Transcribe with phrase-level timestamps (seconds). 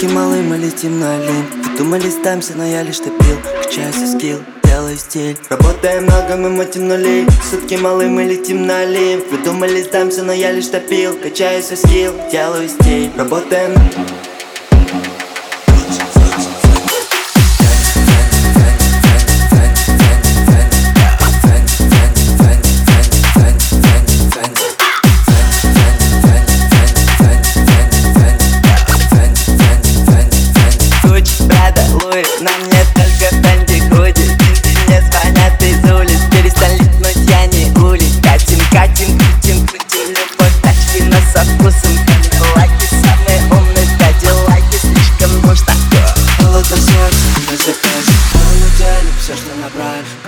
[0.00, 3.36] лень Сутки малые, мы летим на лень Вы думали, сдамся, но я лишь топил.
[3.62, 5.36] Качаю свой скилл, делаю стиль.
[5.50, 10.32] Работаем много, мы мутим нулей Сутки малые, мы летим на лень Вы думали, сдамся, но
[10.32, 11.14] я лишь топил.
[11.16, 13.10] Качаю свой скилл, делаю стиль.
[13.16, 13.74] Работаем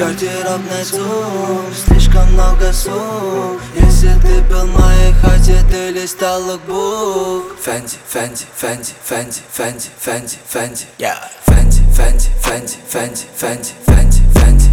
[0.03, 7.57] набрали Гардеробный зум, слишком много сум Если ты был в моей хате, ты листал лукбук
[7.61, 10.87] Фэнди, Фэнди, Фэнди, Фэнди, Фэнди, Фэнди, Фэнди.
[11.47, 14.73] Фэнди, Фэнди, Фэнди, Фэнди, Фэнди, Фэнди, Фэнди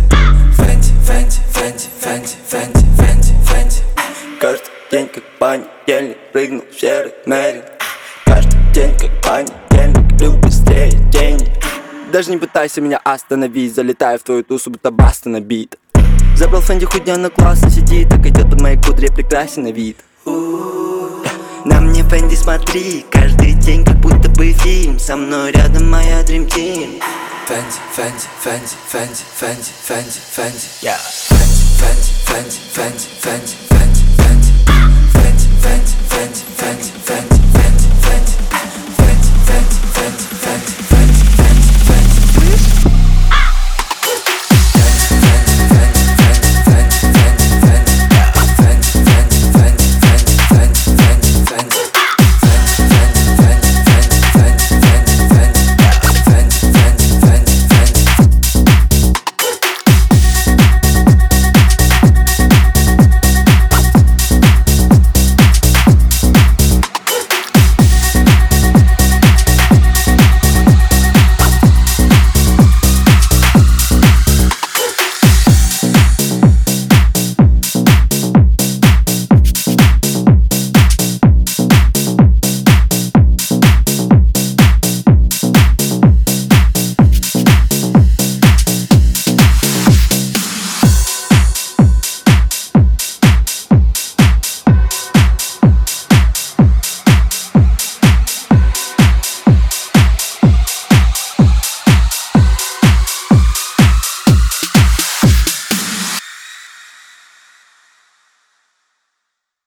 [0.57, 3.77] Фэнди, Фэнди, Фэнди, Фэнди, Фэнди, Фэнди, Фэнди
[4.39, 7.63] Каждый день как понедельник прыгнул в серый мерин
[8.25, 11.49] Каждый день как понедельник, люблю быстрее денег
[12.11, 15.77] Даже не пытайся меня остановить, залетаю в твою тусу, будто баста на бит.
[16.35, 19.97] Забрал Фэнди худенно классно сидит, так идет под моей кудре прекрасен на вид.
[21.65, 26.47] На мне Фэнди смотри, каждый день как будто бы фильм Со мной рядом моя Dream
[26.47, 27.01] Team.
[27.47, 30.67] Фэнди, Фэнди, Фэнди, Фэнди, Фэнди, Фэнди, Фэнди.
[30.81, 33.68] Фэнди, Фэнди, Фэнди, Фэнди, Фэнди,